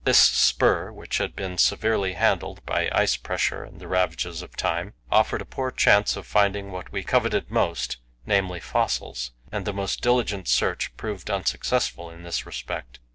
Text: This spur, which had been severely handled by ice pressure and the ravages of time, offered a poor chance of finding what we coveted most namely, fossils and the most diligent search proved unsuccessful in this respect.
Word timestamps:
This 0.03 0.17
spur, 0.17 0.91
which 0.91 1.19
had 1.19 1.35
been 1.35 1.59
severely 1.59 2.13
handled 2.13 2.65
by 2.65 2.89
ice 2.91 3.17
pressure 3.17 3.63
and 3.63 3.79
the 3.79 3.87
ravages 3.87 4.41
of 4.41 4.55
time, 4.55 4.95
offered 5.11 5.43
a 5.43 5.45
poor 5.45 5.69
chance 5.69 6.15
of 6.17 6.25
finding 6.25 6.71
what 6.71 6.91
we 6.91 7.03
coveted 7.03 7.51
most 7.51 7.97
namely, 8.25 8.59
fossils 8.59 9.31
and 9.51 9.63
the 9.63 9.73
most 9.73 10.01
diligent 10.01 10.47
search 10.47 10.97
proved 10.97 11.29
unsuccessful 11.29 12.09
in 12.09 12.23
this 12.23 12.47
respect. 12.47 12.97